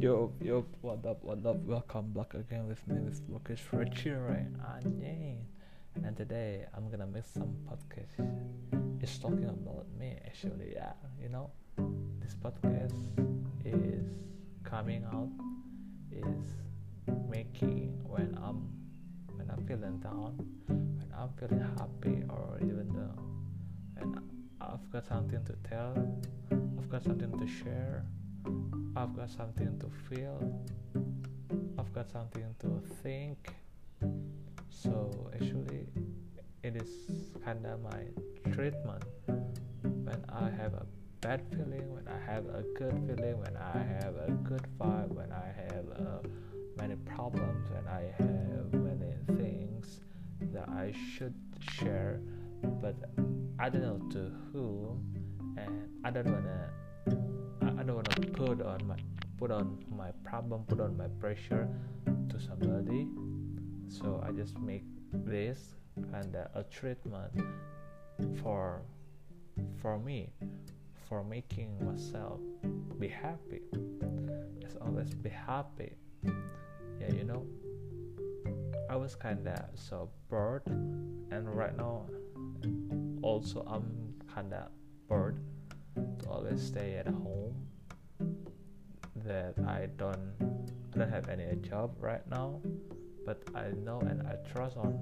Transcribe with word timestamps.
Yo, 0.00 0.32
yo, 0.40 0.64
what 0.80 1.04
up, 1.04 1.24
what 1.24 1.44
up? 1.44 1.56
Welcome 1.66 2.12
back 2.12 2.32
again 2.34 2.68
with 2.68 2.86
me 2.86 3.00
with 3.00 3.20
Lucas 3.28 3.58
Rachire 3.72 4.46
Anjing. 4.62 5.38
And 6.04 6.16
today 6.16 6.66
I'm 6.72 6.88
gonna 6.88 7.08
make 7.08 7.24
some 7.24 7.56
podcast. 7.66 9.02
It's 9.02 9.18
talking 9.18 9.48
about 9.48 9.86
me 9.98 10.16
actually, 10.24 10.74
yeah. 10.74 10.92
You 11.20 11.30
know, 11.30 11.50
this 12.20 12.36
podcast 12.36 12.94
is 13.64 14.06
coming 14.62 15.02
out 15.02 15.30
is 16.12 16.46
making 17.28 17.98
when 18.04 18.38
I'm 18.40 18.70
when 19.34 19.50
I'm 19.50 19.66
feeling 19.66 19.98
down, 19.98 20.38
when 20.68 21.12
I'm 21.12 21.30
feeling 21.40 21.66
happy 21.76 22.22
or 22.30 22.56
even 22.62 22.88
though 22.94 23.20
when 23.94 24.14
I've 24.60 24.92
got 24.92 25.08
something 25.08 25.44
to 25.44 25.54
tell, 25.68 25.96
I've 26.52 26.88
got 26.88 27.02
something 27.02 27.36
to 27.36 27.46
share 27.48 28.04
I've 28.96 29.14
got 29.14 29.30
something 29.30 29.78
to 29.78 29.88
feel, 30.08 30.38
I've 31.78 31.92
got 31.92 32.10
something 32.10 32.54
to 32.60 32.82
think. 33.02 33.54
So 34.70 35.30
actually, 35.34 35.86
it 36.62 36.76
is 36.76 36.88
kind 37.44 37.64
of 37.66 37.80
my 37.82 38.02
treatment 38.52 39.04
when 39.82 40.24
I 40.28 40.50
have 40.50 40.74
a 40.74 40.86
bad 41.20 41.42
feeling, 41.50 41.94
when 41.94 42.08
I 42.08 42.18
have 42.30 42.46
a 42.46 42.62
good 42.76 42.92
feeling, 43.06 43.38
when 43.38 43.56
I 43.56 43.78
have 43.78 44.16
a 44.16 44.30
good 44.44 44.66
vibe, 44.80 45.08
when 45.08 45.32
I 45.32 45.52
have 45.62 45.86
uh, 45.94 46.28
many 46.76 46.96
problems, 46.96 47.68
when 47.70 47.86
I 47.86 48.12
have 48.18 48.72
many 48.72 49.14
things 49.38 50.00
that 50.52 50.68
I 50.68 50.92
should 51.14 51.34
share, 51.60 52.20
but 52.62 52.94
I 53.58 53.68
don't 53.68 53.82
know 53.82 54.00
to 54.10 54.32
whom, 54.52 55.54
and 55.56 55.88
I 56.04 56.10
don't 56.10 56.26
wanna 56.26 56.70
I 57.78 57.84
don't 57.84 57.94
want 57.94 58.10
to 58.10 58.20
put 58.32 58.60
on 58.60 58.86
my 58.88 58.96
put 59.38 59.52
on 59.52 59.78
my 59.96 60.10
problem, 60.24 60.64
put 60.66 60.80
on 60.80 60.96
my 60.96 61.06
pressure 61.20 61.68
to 62.28 62.40
somebody. 62.40 63.06
So 63.88 64.20
I 64.26 64.32
just 64.32 64.58
make 64.58 64.82
this 65.12 65.76
kind 66.10 66.34
of 66.34 66.48
a 66.54 66.64
treatment 66.64 67.30
for 68.42 68.82
for 69.80 69.96
me, 69.96 70.32
for 71.08 71.22
making 71.22 71.78
myself 71.86 72.40
be 72.98 73.06
happy. 73.06 73.62
Just 74.60 74.76
always 74.80 75.14
be 75.14 75.30
happy. 75.30 75.92
Yeah, 77.00 77.12
you 77.14 77.22
know. 77.22 77.46
I 78.90 78.96
was 78.96 79.14
kinda 79.14 79.68
so 79.74 80.10
bored, 80.28 80.66
and 80.66 81.46
right 81.46 81.76
now 81.76 82.06
also 83.22 83.62
I'm 83.68 84.14
kinda 84.34 84.68
bored 85.06 85.38
always 86.30 86.62
stay 86.62 86.94
at 86.94 87.06
home 87.06 87.54
that 89.24 89.54
I 89.66 89.88
don't 89.96 90.34
I 90.94 90.98
don't 90.98 91.10
have 91.10 91.28
any 91.28 91.54
job 91.56 91.96
right 92.00 92.26
now 92.30 92.60
but 93.28 93.42
I 93.54 93.72
know 93.84 94.00
and 94.00 94.26
I 94.26 94.36
trust 94.50 94.76
on 94.78 94.98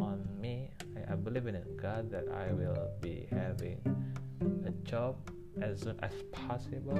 on 0.00 0.26
me. 0.40 0.70
I, 0.96 1.12
I 1.12 1.14
believe 1.14 1.46
in 1.46 1.56
God 1.80 2.10
that 2.10 2.26
I 2.28 2.52
will 2.52 2.90
be 3.00 3.28
having 3.30 3.78
a 4.66 4.70
job 4.88 5.16
as 5.60 5.82
soon 5.82 5.98
as 6.02 6.12
possible 6.32 6.98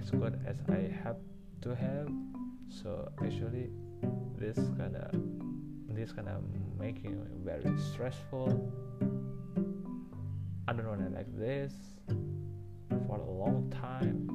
as 0.00 0.10
good 0.10 0.40
as 0.46 0.56
I 0.68 0.90
have 1.04 1.18
to 1.62 1.74
have. 1.74 2.08
So 2.68 3.10
actually 3.22 3.70
this 4.38 4.56
kind 4.78 4.96
of 4.96 5.12
this 5.94 6.10
kind 6.12 6.28
of 6.28 6.42
making 6.78 7.20
me 7.20 7.26
very 7.44 7.78
stressful. 7.92 8.72
I 10.68 10.72
don't 10.72 10.86
want 10.86 11.04
to 11.04 11.10
like 11.14 11.30
this 11.38 11.72
for 12.08 13.16
a 13.18 13.30
long 13.30 13.70
time. 13.70 14.28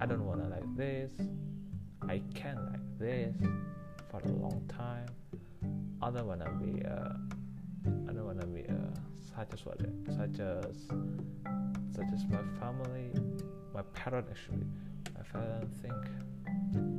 I 0.00 0.06
don't 0.06 0.24
want 0.24 0.42
to 0.42 0.48
like 0.48 0.76
this. 0.76 1.12
I 2.08 2.22
can't 2.34 2.64
like 2.70 2.98
this 2.98 3.34
for 4.10 4.20
a 4.20 4.32
long 4.32 4.62
time. 4.68 5.08
I 6.00 6.10
don't 6.10 6.26
want 6.26 6.40
to 6.40 6.50
be 6.50 6.80
a, 6.82 7.16
I 8.08 8.12
don't 8.12 8.24
want 8.24 8.40
to 8.40 8.46
be 8.46 8.60
a, 8.62 8.92
such 9.34 9.52
as 9.52 9.66
what, 9.66 9.80
such 10.06 10.40
as, 10.40 10.76
such 11.94 12.12
as 12.14 12.24
my 12.28 12.42
family, 12.60 13.10
my 13.74 13.82
parents 13.94 14.30
actually. 14.30 14.64
My 15.16 15.40
parents 15.40 15.76
think, 15.82 15.94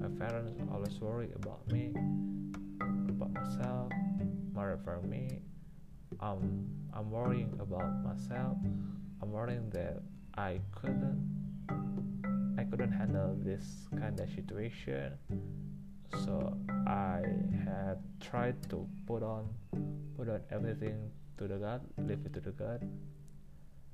my 0.01 0.09
parents 0.19 0.51
always 0.71 0.99
worry 0.99 1.29
about 1.35 1.65
me, 1.71 1.93
about 3.09 3.31
myself, 3.31 3.91
more 4.53 4.77
for 4.83 5.01
me. 5.01 5.39
Um, 6.19 6.67
I'm 6.93 7.09
worrying 7.09 7.57
about 7.61 8.03
myself. 8.03 8.57
I'm 9.21 9.31
worrying 9.31 9.69
that 9.71 10.01
I 10.37 10.59
couldn't 10.71 11.39
I 12.57 12.63
couldn't 12.63 12.91
handle 12.91 13.35
this 13.39 13.87
kind 13.97 14.19
of 14.19 14.29
situation. 14.29 15.13
So 16.25 16.57
I 16.87 17.23
have 17.65 17.99
tried 18.19 18.57
to 18.69 18.87
put 19.05 19.23
on 19.23 19.47
put 20.17 20.29
on 20.29 20.41
everything 20.51 21.11
to 21.37 21.47
the 21.47 21.57
God, 21.57 21.81
leave 21.97 22.19
it 22.25 22.33
to 22.33 22.39
the 22.39 22.51
God. 22.51 22.87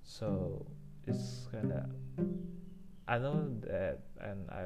So 0.04 0.66
it's 1.08 1.48
kinda 1.52 1.90
I 3.08 3.20
know 3.20 3.50
that 3.62 4.00
and 4.20 4.50
I 4.50 4.66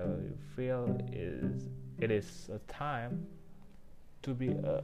feel 0.56 0.98
is 1.12 1.68
it 2.00 2.12
is 2.12 2.50
a 2.54 2.60
time 2.72 3.28
to 4.24 4.34
be 4.34 4.50
a 4.50 4.84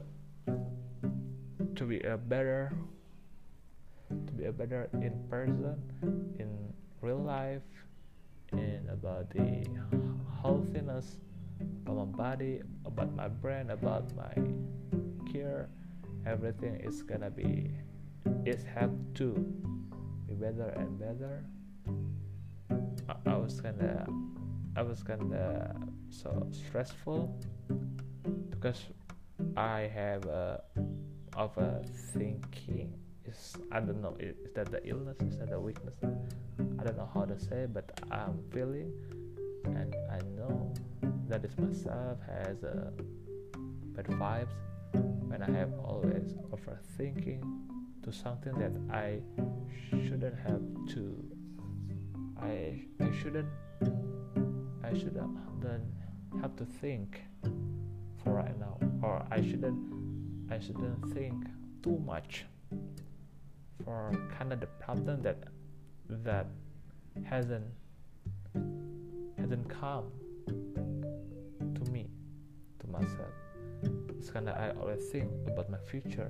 to 1.74 1.84
be 1.84 2.00
a 2.00 2.16
better 2.16 2.72
to 4.08 4.32
be 4.32 4.44
a 4.44 4.52
better 4.52 4.88
in 4.94 5.12
person 5.28 5.76
in 6.38 6.72
real 7.00 7.18
life 7.18 7.62
and 8.52 8.88
about 8.90 9.30
the 9.30 9.66
healthiness 10.42 11.18
about 11.86 11.96
my 11.96 12.16
body 12.16 12.60
about 12.84 13.14
my 13.14 13.28
brain 13.28 13.70
about 13.70 14.14
my 14.16 14.34
care 15.32 15.68
everything 16.26 16.76
is 16.76 17.02
gonna 17.02 17.30
be 17.30 17.70
is 18.44 18.64
have 18.64 18.90
to 19.14 19.32
be 20.28 20.34
better 20.34 20.68
and 20.76 20.98
better. 20.98 21.44
I, 23.08 23.30
I 23.30 23.36
was 23.36 23.60
kinda 23.60 24.06
I 24.76 24.82
was 24.82 25.02
kinda 25.02 25.76
so 26.10 26.46
stressful 26.50 27.38
because 28.50 28.84
I 29.56 29.90
have 29.94 30.26
a 30.26 30.62
overthinking 31.32 32.92
I 33.72 33.80
don't 33.80 34.00
know 34.00 34.16
is, 34.18 34.36
that 34.54 34.70
the 34.70 34.86
illness 34.86 35.16
is 35.20 35.38
that 35.38 35.50
the 35.50 35.60
weakness? 35.60 35.94
I 36.02 36.84
don't 36.84 36.96
know 36.96 37.08
how 37.12 37.24
to 37.24 37.38
say 37.38 37.66
but 37.72 38.00
I'm 38.10 38.38
feeling 38.52 38.92
and 39.64 39.94
I 40.10 40.18
know 40.36 40.72
that 41.28 41.44
is 41.44 41.56
myself 41.58 42.18
has 42.26 42.62
a 42.62 42.92
bad 43.94 44.06
vibes 44.06 44.54
when 45.28 45.42
I 45.42 45.50
have 45.50 45.72
always 45.84 46.34
overthinking 46.52 47.42
to 48.04 48.12
something 48.12 48.54
that 48.58 48.76
I 48.94 49.20
shouldn't 49.90 50.38
have 50.38 50.62
to 50.94 51.24
I 52.40 52.82
I 53.00 53.10
shouldn't 53.20 53.48
I 54.84 54.92
shouldn't 54.96 55.36
have 56.40 56.56
to 56.56 56.64
think 56.64 57.22
for 58.22 58.34
right 58.34 58.58
now 58.58 58.78
or 59.02 59.26
I 59.30 59.40
shouldn't 59.40 59.80
I 60.50 60.58
shouldn't 60.60 61.12
think 61.12 61.46
too 61.82 61.98
much 62.04 62.44
for 63.84 64.12
kind 64.38 64.52
of 64.52 64.60
the 64.60 64.66
problem 64.66 65.22
that 65.22 65.44
that 66.08 66.46
hasn't 67.24 67.64
hasn't 69.38 69.68
come 69.68 70.10
to 70.46 71.90
me 71.90 72.08
to 72.80 72.86
myself. 72.88 73.34
It's 74.18 74.30
kind 74.30 74.48
of 74.48 74.56
i 74.56 74.70
always 74.80 75.04
think 75.08 75.30
about 75.46 75.70
my 75.70 75.78
future 75.78 76.28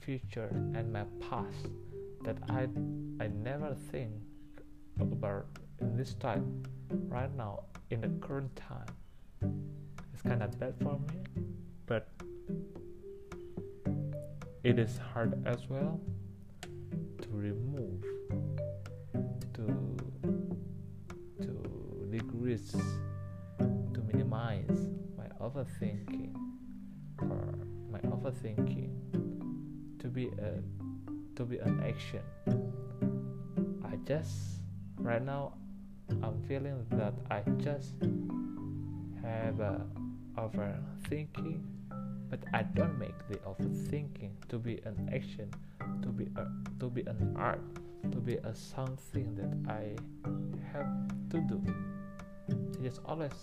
future 0.00 0.48
and 0.74 0.92
my 0.92 1.04
past 1.20 1.68
that 2.24 2.36
i 2.48 2.68
i 3.20 3.26
never 3.26 3.74
think 3.90 4.12
about 5.00 5.46
in 5.80 5.96
this 5.96 6.14
time 6.14 6.62
right 7.08 7.34
now 7.36 7.64
in 7.90 8.00
the 8.00 8.08
current 8.26 8.54
time. 8.56 8.86
It's 10.12 10.22
kind 10.22 10.42
of 10.42 10.58
bad 10.58 10.74
for 10.80 10.98
me 10.98 11.44
but 11.86 12.08
it 14.64 14.78
is 14.78 14.98
hard 15.12 15.46
as 15.46 15.68
well 15.68 16.00
to 17.26 17.36
remove 17.36 18.02
to 19.54 19.96
to 21.40 22.08
decrease 22.10 22.72
to 23.58 24.00
minimize 24.12 24.88
my 25.16 25.28
overthinking 25.40 26.34
or 27.22 27.54
my 27.90 27.98
overthinking 28.00 28.90
to 29.98 30.08
be 30.08 30.28
a 30.38 30.62
to 31.34 31.44
be 31.44 31.58
an 31.58 31.82
action. 31.86 32.22
I 33.84 33.96
just 34.04 34.62
right 34.98 35.22
now 35.22 35.54
i'm 36.22 36.40
feeling 36.48 36.86
that 36.90 37.12
i 37.30 37.42
just 37.58 37.92
have 39.22 39.60
a 39.60 39.84
overthinking 40.38 41.60
but 42.28 42.40
I 42.52 42.62
don't 42.62 42.98
make 42.98 43.16
the 43.28 43.36
overthinking 43.38 44.30
to 44.48 44.58
be 44.58 44.80
an 44.84 45.10
action, 45.12 45.50
to 46.06 46.12
be 46.12 46.28
a, 46.36 46.46
to 46.78 46.88
be 46.88 47.02
an 47.02 47.34
art, 47.36 47.60
to 48.12 48.18
be 48.18 48.36
a 48.36 48.54
something 48.54 49.34
that 49.34 49.50
I 49.68 49.98
have 50.72 50.86
to 51.30 51.38
do. 51.40 51.60
it 52.48 52.82
just 52.82 53.00
always 53.04 53.34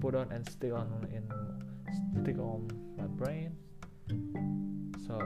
put 0.00 0.14
on 0.14 0.30
and 0.30 0.46
stick 0.48 0.72
on 0.72 1.08
in 1.12 1.24
stick 2.20 2.38
on 2.38 2.68
my 2.98 3.08
brain 3.16 3.56
so 5.06 5.16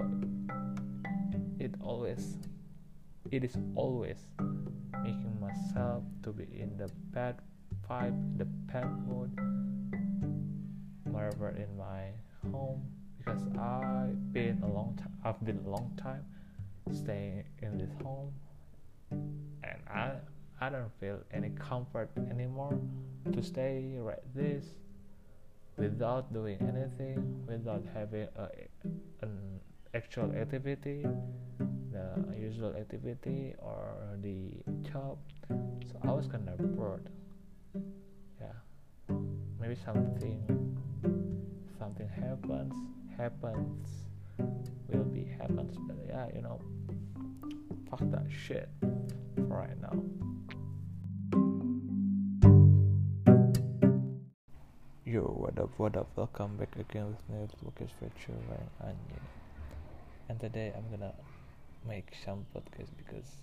it 1.59 1.75
always 1.81 2.39
it 3.33 3.43
is 3.43 3.57
always 3.75 4.19
making 5.03 5.35
myself 5.41 6.03
to 6.23 6.31
be 6.31 6.47
in 6.55 6.77
the 6.79 6.89
bad 7.11 7.35
vibe 7.89 8.39
the 8.39 8.45
bad 8.71 8.87
mood 9.07 9.31
wherever 11.11 11.51
in 11.51 11.71
my 11.77 12.11
home 12.53 12.83
because 13.19 13.43
I've 13.59 14.33
been 14.33 14.63
a 14.63 14.71
long 14.71 14.95
time 14.97 15.15
I've 15.25 15.45
been 15.45 15.59
a 15.67 15.71
long 15.71 15.91
time 15.97 16.25
staying 16.93 17.45
in 17.63 17.79
this 17.79 17.91
home 18.03 18.33
and 19.11 19.79
I 19.91 20.13
I 20.61 20.71
don't 20.71 20.93
feel 21.01 21.21
any 21.33 21.51
comfort 21.51 22.11
anymore 22.31 22.79
to 23.33 23.43
stay 23.43 23.97
right 23.99 24.23
this 24.35 24.65
without 25.77 26.33
doing 26.33 26.59
anything 26.63 27.45
without 27.47 27.85
having 27.95 28.29
a, 28.37 28.49
an 29.23 29.61
actual 29.95 30.33
activity 30.33 31.05
the 31.97 32.37
usual 32.39 32.75
activity 32.77 33.55
or 33.59 33.95
the 34.23 34.51
job. 34.91 35.19
So 35.49 35.99
I 36.03 36.13
was 36.13 36.27
kind 36.27 36.49
of 36.49 36.59
bored. 36.77 37.09
Yeah. 38.41 39.17
Maybe 39.61 39.77
something 39.85 40.45
something 41.79 42.09
happens 42.09 42.75
happens 43.17 43.89
will 44.89 45.05
be 45.05 45.25
happens 45.39 45.77
but 45.87 45.97
yeah 46.09 46.27
you 46.35 46.43
know 46.43 46.61
fuck 47.91 48.01
that 48.11 48.27
shit 48.29 48.69
for 49.49 49.59
right 49.59 49.81
now 49.81 50.03
Yo, 55.05 55.23
what 55.23 55.57
up, 55.59 55.71
what 55.77 55.97
up? 55.97 56.09
Welcome 56.17 56.57
back 56.57 56.75
again 56.77 57.07
with 57.07 57.31
me, 57.31 57.47
Lucas 57.63 57.93
Virtual 58.03 58.37
and 58.51 58.69
Anya. 58.83 59.21
And 60.29 60.39
today 60.41 60.73
I'm 60.77 60.91
gonna 60.91 61.15
make 61.89 62.13
some 62.25 62.45
podcast 62.53 62.91
because 62.99 63.37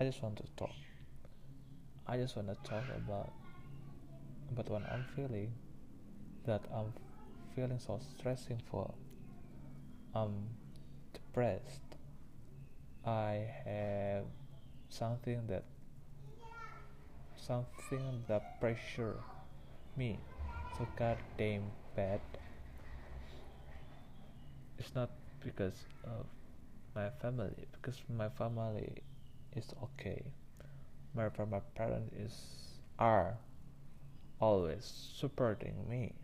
I 0.00 0.04
just 0.04 0.22
want 0.22 0.38
to 0.38 0.44
talk. 0.56 0.72
I 2.06 2.16
just 2.16 2.34
want 2.36 2.48
to 2.48 2.56
talk 2.68 2.84
about 2.96 3.30
about 4.50 4.70
what 4.70 4.82
I'm 4.90 5.04
feeling 5.14 5.52
that 6.46 6.62
I'm 6.74 6.92
feeling 7.54 7.78
so 7.78 8.00
stressing 8.18 8.62
for. 8.70 8.92
I'm 10.14 10.48
depressed. 11.12 11.83
I 13.06 13.46
have 13.64 14.24
something 14.88 15.46
that 15.48 15.64
something 17.36 18.24
that 18.26 18.58
pressure 18.60 19.16
me 19.96 20.18
so 20.78 20.86
goddamn 20.96 21.72
bad. 21.96 22.20
It's 24.78 24.94
not 24.94 25.10
because 25.40 25.84
of 26.04 26.26
my 26.94 27.10
family, 27.10 27.66
because 27.72 28.00
my 28.08 28.28
family 28.30 29.02
is 29.56 29.74
okay. 29.82 30.22
My 31.14 31.30
my 31.50 31.60
parents 31.74 32.14
is 32.14 32.34
are 32.98 33.38
always 34.40 34.84
supporting 35.18 35.88
me. 35.88 36.14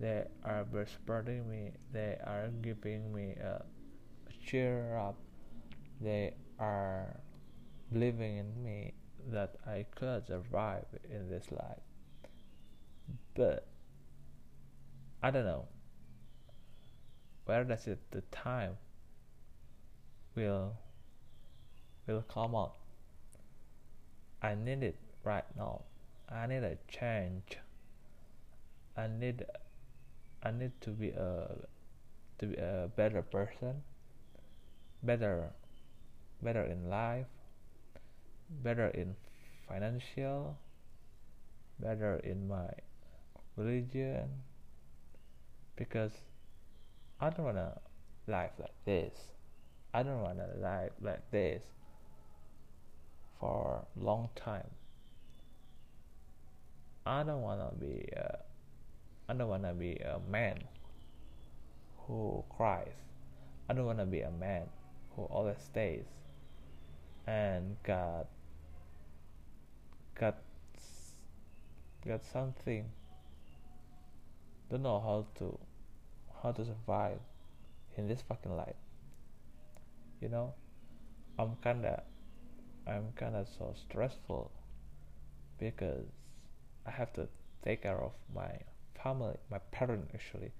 They 0.00 0.24
are 0.44 0.64
supporting 0.86 1.48
me. 1.50 1.72
They 1.92 2.18
are 2.24 2.48
giving 2.62 3.12
me 3.12 3.32
a 3.32 3.62
cheer 4.46 4.96
up. 4.96 5.16
They 6.00 6.34
are 6.58 7.20
believing 7.92 8.36
in 8.38 8.62
me 8.62 8.94
that 9.30 9.56
I 9.66 9.86
could 9.94 10.26
survive 10.26 10.84
in 11.10 11.28
this 11.28 11.50
life. 11.50 11.82
But 13.34 13.66
I 15.22 15.30
don't 15.30 15.44
know 15.44 15.66
where 17.46 17.64
does 17.64 17.86
it 17.86 17.98
the 18.10 18.22
time 18.32 18.76
will 20.34 20.76
will 22.06 22.22
come 22.22 22.54
out. 22.54 22.74
I 24.42 24.54
need 24.54 24.82
it 24.82 24.96
right 25.24 25.44
now. 25.56 25.82
I 26.28 26.46
need 26.46 26.62
a 26.62 26.76
change. 26.88 27.58
I 28.96 29.06
need 29.06 29.44
I 30.42 30.50
need 30.50 30.72
to 30.82 30.90
be 30.90 31.10
a 31.10 31.56
to 32.38 32.46
be 32.46 32.56
a 32.56 32.90
better 32.94 33.22
person, 33.22 33.82
better 35.02 35.50
better 36.42 36.62
in 36.62 36.88
life, 36.88 37.26
better 38.62 38.88
in 38.88 39.16
financial, 39.68 40.56
better 41.78 42.16
in 42.24 42.48
my 42.48 42.68
religion 43.56 44.28
because 45.76 46.12
I 47.20 47.30
don't 47.30 47.46
wanna 47.46 47.80
live 48.26 48.50
like 48.58 48.74
this. 48.84 49.12
I 49.94 50.02
don't 50.02 50.22
wanna 50.22 50.48
live 50.60 50.92
like 51.00 51.30
this 51.30 51.62
for 53.40 53.84
a 53.84 54.04
long 54.04 54.28
time. 54.34 54.70
I 57.04 57.22
don't 57.22 57.42
wanna 57.42 57.70
be 57.78 58.08
a, 58.16 58.38
I 59.28 59.34
don't 59.34 59.48
wanna 59.48 59.74
be 59.74 59.96
a 59.96 60.18
man 60.30 60.58
who 62.06 62.44
cries. 62.50 62.94
I 63.68 63.74
don't 63.74 63.86
wanna 63.86 64.06
be 64.06 64.20
a 64.20 64.30
man 64.30 64.64
who 65.14 65.22
always 65.24 65.58
stays 65.58 66.04
and 67.26 67.76
got 67.82 68.26
got 70.18 70.36
got 72.06 72.24
something. 72.24 72.86
Don't 74.70 74.82
know 74.82 75.00
how 75.00 75.26
to 75.38 75.58
how 76.42 76.52
to 76.52 76.64
survive 76.64 77.18
in 77.96 78.08
this 78.08 78.22
fucking 78.22 78.56
life. 78.56 78.76
You 80.20 80.28
know? 80.28 80.54
I'm 81.38 81.56
kinda 81.62 82.02
i'm 82.86 83.12
kinda 83.18 83.44
so 83.58 83.74
stressful 83.76 84.50
because 85.58 86.06
i 86.86 86.90
have 86.90 87.12
to 87.12 87.28
take 87.62 87.82
care 87.82 88.00
of 88.00 88.12
my 88.32 88.50
family 89.02 89.36
my 89.50 89.58
parents 89.70 90.10
actually. 90.14 90.52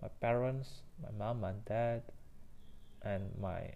My 0.00 0.08
parents 0.20 0.82
my 1.02 1.10
mom 1.16 1.44
and 1.44 1.64
dad 1.64 2.02
and 3.02 3.30
my 3.40 3.74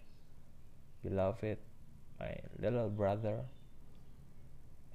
beloved 1.03 1.57
my 2.19 2.35
little 2.59 2.89
brother 2.89 3.41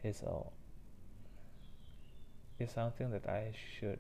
he's 0.03 0.23
all 0.23 0.53
is 2.59 2.71
something 2.71 3.11
that 3.11 3.29
i 3.29 3.53
should 3.79 3.99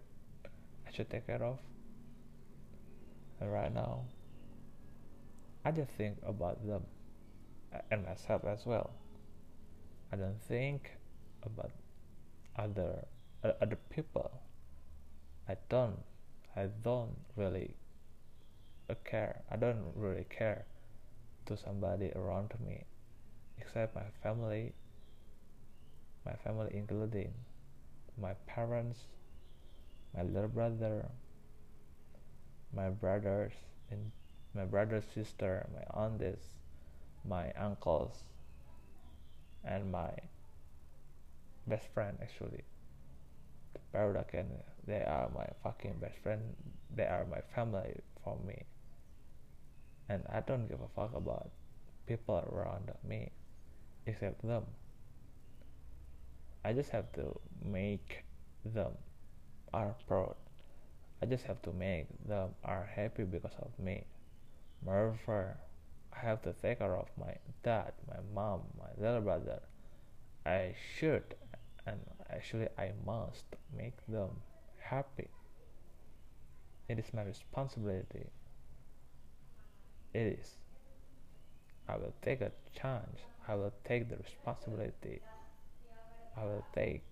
I 0.93 0.95
should 0.95 1.09
take 1.09 1.27
care 1.27 1.43
of. 1.43 1.59
And 3.41 3.53
right 3.53 3.73
now, 3.73 4.03
I 5.65 5.71
just 5.71 5.91
think 5.93 6.19
about 6.27 6.65
them 6.67 6.83
and 7.91 8.05
myself 8.05 8.45
as 8.45 8.67
well. 8.67 8.91
I 10.13 10.17
don't 10.17 10.41
think 10.43 10.91
about 11.43 11.71
other 12.57 13.07
uh, 13.43 13.53
other 13.63 13.79
people. 13.89 14.31
I 15.49 15.57
don't. 15.71 16.03
I 16.55 16.69
don't 16.83 17.17
really 17.37 17.75
care. 19.05 19.41
I 19.51 19.57
don't 19.57 19.93
really 19.97 20.27
care 20.29 20.67
to 21.47 21.57
somebody 21.57 22.13
around 22.15 22.53
me, 22.65 22.85
except 23.63 23.95
my 23.95 24.11
family. 24.23 24.73
My 26.27 26.35
family, 26.45 26.71
including 26.75 27.33
my 28.21 28.35
parents, 28.47 28.99
my 30.15 30.23
little 30.23 30.49
brother, 30.49 31.09
my 32.75 32.91
brothers, 32.91 33.53
and 33.91 34.13
my 34.55 34.65
brother's 34.65 35.05
sister, 35.15 35.67
my 35.75 35.85
aunts, 35.91 36.45
my 37.25 37.53
uncles, 37.53 38.23
and 39.65 39.91
my 39.91 40.11
best 41.67 41.87
friend 41.95 42.19
actually. 42.21 42.65
The 43.75 43.81
Paradox 43.93 44.35
they 44.87 45.03
are 45.03 45.31
my 45.35 45.47
fucking 45.63 45.99
best 46.01 46.19
friend. 46.23 46.43
They 46.95 47.05
are 47.05 47.27
my 47.31 47.41
family 47.55 48.01
for 48.25 48.37
me. 48.47 48.65
And 50.09 50.25
I 50.29 50.41
don't 50.41 50.69
give 50.69 50.81
a 50.81 50.89
fuck 50.95 51.15
about 51.17 51.51
people 52.07 52.45
around 52.53 52.91
me 53.09 53.31
except 54.07 54.43
them. 54.47 54.65
I 56.65 56.73
just 56.73 56.91
have 56.91 57.13
to 57.15 57.39
make 57.65 58.25
them 58.65 58.93
are 59.73 59.95
proud. 60.07 60.37
I 61.23 61.27
just 61.27 61.45
have 61.45 61.63
to 61.63 61.73
make 61.73 62.07
them 62.27 62.51
are 62.65 62.89
happy 62.95 63.25
because 63.25 63.55
of 63.59 63.79
me. 63.79 64.05
Moreover, 64.85 65.57
I 66.13 66.21
have 66.21 66.43
to 66.43 66.53
take 66.53 66.79
care 66.79 66.97
of 66.97 67.09
my 67.19 67.35
dad, 67.63 67.93
my 68.09 68.19
mom, 68.35 68.63
my 68.79 68.89
little 69.03 69.21
brother. 69.21 69.61
I 70.45 70.75
should 70.99 71.35
and 71.87 72.01
actually 72.31 72.69
I 72.79 72.93
must 73.07 73.45
make 73.77 73.95
them 74.09 74.31
happy. 74.79 75.29
It 76.89 76.99
is 76.99 77.07
my 77.15 77.23
responsibility. 77.23 78.27
It 80.15 80.39
is. 80.39 80.57
I 81.89 81.97
will 81.97 82.15
take 82.23 82.41
a 82.41 82.53
chance. 82.79 83.21
I 83.49 83.55
will 83.55 83.73
take 83.85 84.09
the 84.09 84.17
responsibility. 84.17 85.21
I 86.37 86.45
will 86.45 86.65
take 86.75 87.03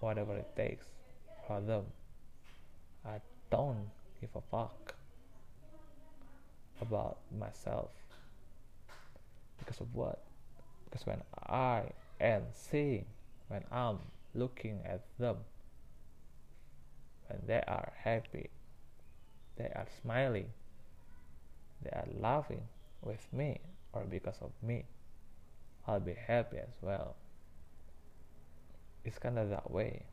whatever 0.00 0.36
it 0.36 0.48
takes 0.56 0.86
for 1.46 1.60
them. 1.60 1.84
I 3.04 3.20
don't 3.50 3.88
give 4.20 4.30
a 4.34 4.40
fuck 4.50 4.94
about 6.80 7.18
myself 7.36 7.90
because 9.58 9.80
of 9.80 9.94
what? 9.94 10.20
Because 10.84 11.06
when 11.06 11.22
I 11.48 11.84
am 12.20 12.42
seeing, 12.52 13.06
when 13.48 13.62
I'm 13.70 13.98
looking 14.34 14.80
at 14.84 15.02
them, 15.18 15.36
when 17.28 17.40
they 17.46 17.62
are 17.66 17.92
happy, 18.02 18.50
they 19.56 19.66
are 19.76 19.86
smiling, 20.02 20.46
they 21.82 21.90
are 21.90 22.08
laughing 22.18 22.62
with 23.02 23.26
me 23.32 23.60
or 23.92 24.04
because 24.04 24.38
of 24.40 24.50
me, 24.62 24.84
I'll 25.90 25.98
be 25.98 26.14
happy 26.14 26.58
as 26.58 26.76
well. 26.82 27.16
It's 29.04 29.18
kind 29.18 29.40
of 29.40 29.50
that 29.50 29.72
way 29.72 30.04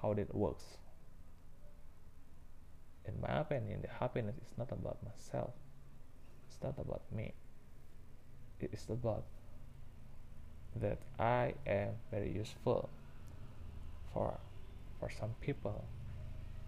how 0.00 0.12
it 0.12 0.34
works. 0.34 0.64
In 3.06 3.20
my 3.20 3.40
opinion, 3.40 3.82
the 3.82 3.88
happiness 3.88 4.36
is 4.36 4.56
not 4.56 4.72
about 4.72 4.96
myself, 5.04 5.52
it's 6.48 6.56
not 6.62 6.78
about 6.78 7.02
me, 7.12 7.34
it's 8.60 8.86
about 8.88 9.24
that 10.76 11.00
I 11.18 11.52
am 11.66 11.90
very 12.10 12.32
useful 12.32 12.88
for 14.14 14.38
for 14.98 15.10
some 15.10 15.34
people 15.42 15.84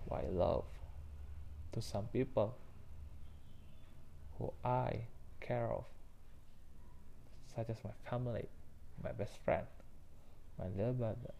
who 0.04 0.14
I 0.14 0.26
love, 0.30 0.64
to 1.72 1.80
some 1.80 2.06
people 2.08 2.58
who 4.38 4.52
I 4.62 5.06
care 5.40 5.70
of, 5.72 5.84
such 7.54 7.68
as 7.70 7.76
my 7.84 7.90
family, 8.08 8.48
my 9.02 9.12
best 9.12 9.38
friend, 9.44 9.66
my 10.58 10.66
little 10.76 10.92
brother, 10.92 11.34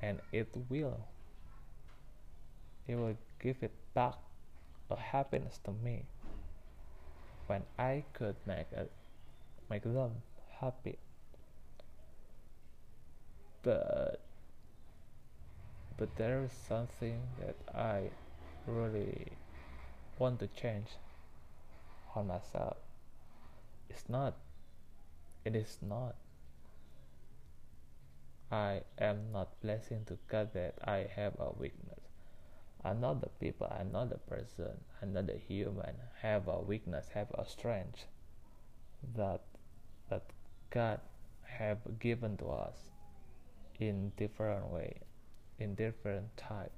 and 0.00 0.20
it 0.32 0.48
will, 0.68 1.06
it 2.86 2.96
will 2.96 3.16
give 3.40 3.56
it 3.62 3.72
back 3.94 4.14
a 4.90 4.96
happiness 4.96 5.58
to 5.64 5.72
me 5.72 6.04
when 7.46 7.62
I 7.78 8.04
could 8.12 8.36
make 8.46 8.66
a, 8.76 8.86
make 9.70 9.82
them 9.82 10.10
happy. 10.60 10.98
But 13.62 14.20
but 15.96 16.16
there 16.16 16.42
is 16.42 16.52
something 16.52 17.20
that 17.38 17.56
I 17.74 18.10
really 18.66 19.32
want 20.18 20.40
to 20.40 20.48
change 20.48 20.88
on 22.14 22.26
myself. 22.26 22.76
It's 23.88 24.08
not. 24.08 24.34
It 25.44 25.54
is 25.54 25.78
not. 25.82 26.16
I 28.50 28.82
am 28.98 29.32
not 29.32 29.60
blessing 29.60 30.04
to 30.06 30.18
God 30.28 30.52
that 30.54 30.74
I 30.84 31.06
have 31.16 31.34
a 31.38 31.50
weakness. 31.58 32.00
I'm 32.84 33.00
not 33.00 33.20
the 33.20 33.30
people, 33.40 33.66
I'm 33.70 33.92
not 33.92 34.10
the 34.10 34.18
person, 34.18 34.84
I'm 35.00 35.14
not 35.14 35.26
the 35.26 35.38
human, 35.38 35.94
have 36.20 36.48
a 36.48 36.60
weakness, 36.60 37.08
have 37.14 37.30
a 37.32 37.46
strength 37.46 38.04
that 39.16 39.42
that 40.10 40.24
God 40.70 41.00
have 41.42 41.98
given 41.98 42.36
to 42.38 42.46
us 42.46 42.76
in 43.78 44.12
different 44.16 44.66
way 44.70 45.00
in 45.58 45.74
different 45.74 46.36
type. 46.36 46.72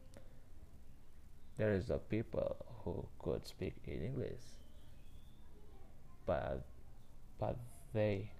There 1.57 1.75
is 1.75 1.91
a 1.91 1.99
people 1.99 2.57
who 2.85 3.07
could 3.19 3.47
speak 3.47 3.75
in 3.85 4.03
English, 4.03 4.45
but 6.27 6.65
but 7.39 7.57
they 7.95 8.31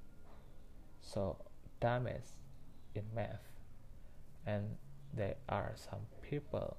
so 1.13 1.37
damaged 1.81 2.35
in 2.95 3.05
math, 3.15 3.49
and 4.47 4.77
there 5.15 5.37
are 5.49 5.75
some 5.77 6.01
people 6.23 6.77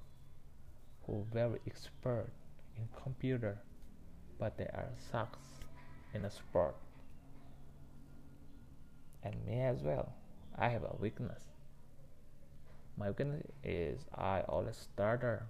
who 1.06 1.26
very 1.32 1.60
expert 1.66 2.30
in 2.78 2.88
computer, 3.02 3.58
but 4.40 4.58
they 4.58 4.66
are 4.66 4.90
sucks 5.12 5.40
in 6.14 6.26
a 6.26 6.30
sport. 6.30 6.76
And 9.24 9.36
me 9.46 9.62
as 9.62 9.82
well. 9.82 10.14
I 10.58 10.70
have 10.70 10.84
a 10.84 10.96
weakness 11.00 11.44
my 12.98 13.10
weakness 13.10 13.46
is 13.64 14.06
I 14.16 14.42
always 14.50 14.76
stutter 14.76 15.46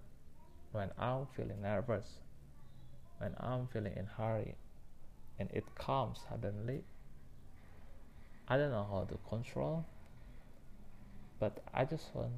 when 0.74 0.92
I'm 1.00 1.28
feeling 1.28 1.62
nervous, 1.62 2.20
when 3.20 3.36
I'm 3.40 3.68
feeling 3.68 3.94
in 3.96 4.06
hurry, 4.06 4.56
and 5.40 5.50
it 5.52 5.64
comes 5.76 6.20
suddenly. 6.30 6.84
I 8.48 8.58
don't 8.58 8.72
know 8.72 8.88
how 8.90 9.06
to 9.10 9.18
control, 9.30 9.86
but 11.40 11.64
I 11.74 11.86
just 11.86 12.14
want. 12.16 12.32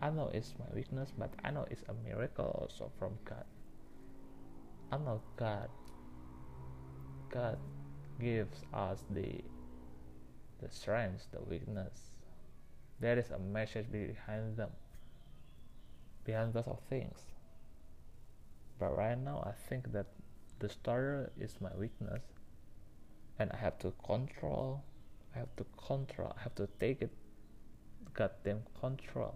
I 0.00 0.10
know 0.10 0.30
it's 0.32 0.54
my 0.58 0.66
weakness, 0.74 1.12
but 1.16 1.34
I 1.42 1.50
know 1.50 1.66
it's 1.70 1.82
a 1.88 1.94
miracle 1.94 2.46
also 2.60 2.92
from 2.98 3.18
God. 3.24 3.44
I 4.92 4.98
know 4.98 5.22
God. 5.36 5.70
God 7.30 7.58
gives 8.20 8.62
us 8.72 9.04
the 9.10 9.42
the 10.60 10.70
strength, 10.70 11.26
the 11.32 11.42
weakness, 11.42 12.10
there 13.00 13.18
is 13.18 13.30
a 13.30 13.38
message 13.38 13.90
behind 13.92 14.56
them 14.56 14.70
behind 16.24 16.52
those 16.54 16.66
of 16.66 16.80
things 16.88 17.20
but 18.78 18.96
right 18.96 19.18
now 19.18 19.42
i 19.46 19.52
think 19.68 19.92
that 19.92 20.06
the 20.58 20.68
starter 20.68 21.30
is 21.38 21.56
my 21.60 21.70
weakness 21.78 22.22
and 23.38 23.50
i 23.52 23.56
have 23.56 23.78
to 23.78 23.92
control 24.04 24.82
i 25.36 25.38
have 25.38 25.54
to 25.56 25.64
control 25.76 26.34
i 26.36 26.42
have 26.42 26.54
to 26.54 26.66
take 26.80 27.02
it 27.02 27.10
goddamn 28.16 28.62
control 28.80 29.34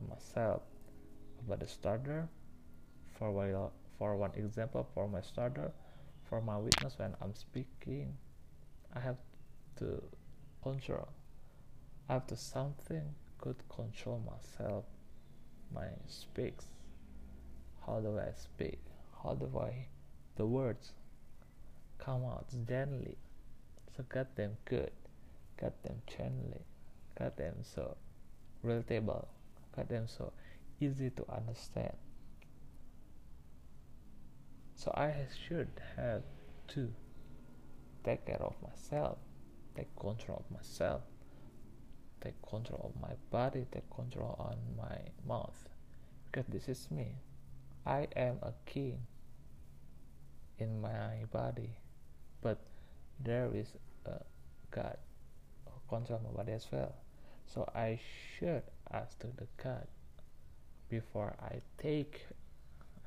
of 0.00 0.08
myself. 0.08 0.62
About 1.44 1.60
the 1.60 1.66
starter 1.66 2.28
for 3.18 3.32
one, 3.32 3.70
for 3.98 4.16
one 4.16 4.30
example 4.36 4.88
for 4.94 5.08
my 5.08 5.20
starter 5.20 5.72
for 6.28 6.40
my 6.40 6.56
witness 6.56 6.98
when 6.98 7.14
i'm 7.20 7.34
speaking 7.34 8.16
i 8.94 9.00
have 9.00 9.16
to 9.76 10.02
control. 10.62 11.08
After 12.08 12.36
something 12.36 13.14
could 13.38 13.56
control 13.68 14.20
myself 14.30 14.84
my 15.74 15.86
speaks. 16.06 16.66
How 17.86 18.00
do 18.00 18.18
i 18.18 18.32
speak? 18.32 18.80
How 19.22 19.34
do 19.34 19.50
i 19.58 19.86
the 20.36 20.46
words 20.46 20.92
come 21.98 22.24
out 22.24 22.46
gently? 22.68 23.16
So 23.96 24.04
them 24.36 24.56
good 24.64 24.92
got 25.60 25.82
them 25.82 26.00
gently 26.06 26.64
cut 27.16 27.36
them 27.36 27.54
so 27.62 27.96
relatable 28.64 29.26
cut 29.74 29.88
them 29.88 30.06
so 30.06 30.32
easy 30.80 31.10
to 31.10 31.24
understand 31.30 31.96
so 34.74 34.92
i 34.94 35.12
should 35.46 35.70
have 35.96 36.22
to 36.66 36.92
take 38.04 38.24
care 38.26 38.40
of 38.40 38.54
myself 38.62 39.18
take 39.76 39.94
control 39.96 40.44
of 40.44 40.56
myself 40.56 41.02
take 42.20 42.40
control 42.42 42.92
of 42.94 43.00
my 43.00 43.14
body, 43.30 43.66
take 43.70 43.88
control 43.90 44.34
on 44.38 44.56
my 44.76 44.98
mouth. 45.26 45.68
Because 46.26 46.46
this 46.48 46.68
is 46.68 46.90
me. 46.90 47.16
I 47.86 48.06
am 48.16 48.38
a 48.42 48.52
king 48.66 49.06
in 50.58 50.80
my 50.80 51.24
body, 51.32 51.78
but 52.42 52.58
there 53.20 53.50
is 53.54 53.68
a 54.04 54.20
God 54.70 54.96
who 55.88 55.96
controls 55.96 56.22
my 56.22 56.30
body 56.30 56.52
as 56.52 56.66
well. 56.70 56.94
So 57.46 57.68
I 57.74 57.98
should 58.38 58.62
ask 58.92 59.18
to 59.20 59.28
the 59.36 59.46
God 59.62 59.86
before 60.88 61.34
I 61.40 61.60
take 61.78 62.26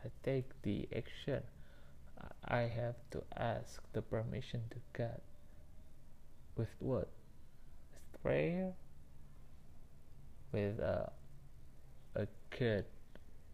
I 0.04 0.10
take 0.24 0.50
the 0.64 0.88
action. 0.96 1.44
I 2.46 2.62
have 2.62 2.96
to 3.12 3.24
ask 3.38 3.82
the 3.94 4.02
permission 4.02 4.62
to 4.72 4.78
God. 4.94 5.22
With 6.56 6.70
what? 6.80 7.10
With 7.92 8.22
prayer 8.24 8.74
with 10.52 10.80
a, 10.80 11.12
a 12.16 12.28
good 12.58 12.86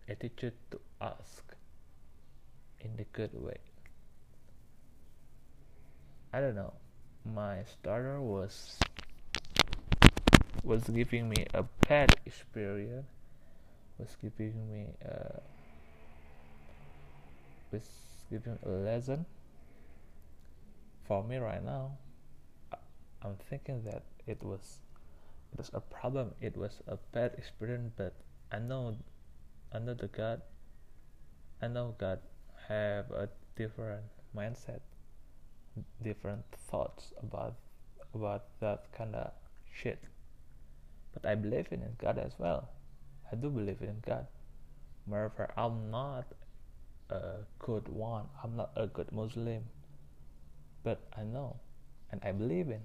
attitude 0.10 0.54
to 0.72 0.80
ask 1.02 1.44
in 2.82 2.96
the 2.98 3.06
good 3.14 3.32
way. 3.34 3.58
I 6.34 6.42
don't 6.42 6.56
know. 6.56 6.74
My 7.26 7.64
starter 7.64 8.22
was 8.22 8.80
was 10.68 10.84
giving 10.84 11.30
me 11.30 11.46
a 11.54 11.64
bad 11.88 12.14
experience. 12.26 13.08
Was 13.98 14.16
giving 14.22 14.72
me 14.72 14.88
a 15.02 15.42
was 17.72 17.88
giving 18.30 18.60
a 18.64 18.70
lesson 18.70 19.26
for 21.08 21.24
me 21.24 21.38
right 21.38 21.64
now. 21.64 21.98
I'm 23.24 23.38
thinking 23.50 23.84
that 23.86 24.04
it 24.28 24.44
was 24.44 24.82
it 25.54 25.58
was 25.58 25.72
a 25.74 25.80
problem 25.80 26.34
it 26.42 26.56
was 26.58 26.82
a 26.88 26.98
bad 27.14 27.34
experience 27.38 27.92
but 27.96 28.14
i 28.52 28.60
know 28.60 28.96
i 29.74 29.80
know 29.80 29.94
the 29.94 30.08
god 30.08 30.42
i 31.62 31.68
know 31.68 31.96
god 31.98 32.20
have 32.68 33.10
a 33.12 33.30
different 33.56 34.04
mindset 34.36 34.82
different 36.04 36.44
thoughts 36.70 37.14
about 37.24 37.56
about 38.14 38.46
that 38.60 38.92
kind 38.92 39.16
of 39.16 39.32
shit 39.74 40.04
but 41.20 41.30
I 41.30 41.36
believe 41.36 41.68
in 41.72 41.82
God 41.98 42.20
as 42.20 42.34
well. 42.38 42.70
I 43.32 43.36
do 43.36 43.50
believe 43.50 43.82
in 43.82 43.98
God. 44.06 44.28
Moreover, 45.08 45.52
I'm 45.58 45.90
not 45.90 46.26
a 47.10 47.40
good 47.60 47.88
one. 47.88 48.26
I'm 48.44 48.56
not 48.56 48.72
a 48.76 48.86
good 48.88 49.12
Muslim, 49.12 49.64
but 50.84 51.02
I 51.18 51.24
know, 51.24 51.56
and 52.12 52.22
I 52.24 52.32
believe 52.32 52.70
in. 52.70 52.82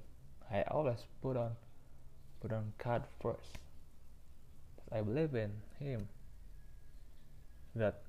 I 0.50 0.62
always 0.62 1.04
put 1.20 1.36
on, 1.36 1.52
put 2.40 2.52
on 2.52 2.72
God 2.82 3.04
first. 3.20 3.58
I 4.90 5.00
believe 5.02 5.34
in 5.34 5.52
Him. 5.78 6.08
That 7.74 8.02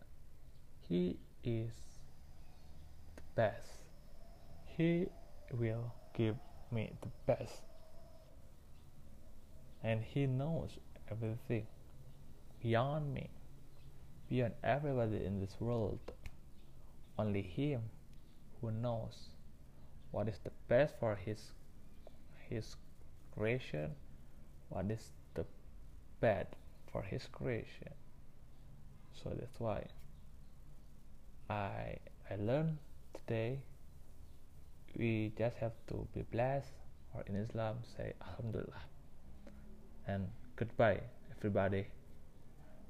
He 0.88 1.18
is 1.44 1.72
the 3.16 3.22
best. 3.36 3.72
He 4.66 5.08
will 5.52 5.94
give 6.14 6.36
me 6.72 6.92
the 7.02 7.10
best. 7.26 7.62
And 9.84 10.02
He 10.02 10.26
knows 10.26 10.80
everything 11.12 11.68
beyond 12.62 13.14
me, 13.14 13.30
beyond 14.30 14.54
everybody 14.64 15.26
in 15.26 15.40
this 15.40 15.56
world. 15.60 16.00
Only 17.20 17.42
Him 17.42 17.82
who 18.62 18.72
knows 18.72 19.30
what 20.12 20.28
is 20.30 20.40
the 20.44 20.52
best 20.68 20.96
for 21.00 21.16
His 21.16 21.52
His 22.50 22.76
creation, 23.36 23.92
what 24.70 24.90
is 24.90 25.12
the 25.34 25.46
bad 26.22 26.48
for 26.92 27.02
His 27.02 27.28
creation. 27.28 27.94
So 29.14 29.32
that's 29.38 29.60
why 29.60 29.86
I 31.50 31.98
I 32.30 32.36
learned 32.38 32.78
today 33.14 33.60
we 34.96 35.32
just 35.38 35.58
have 35.58 35.74
to 35.88 36.08
be 36.14 36.22
blessed 36.32 36.74
or 37.14 37.24
in 37.28 37.36
Islam 37.36 37.78
say 37.98 38.14
Alhamdulillah 38.22 38.93
and 40.08 40.28
goodbye 40.56 41.00
everybody 41.38 41.86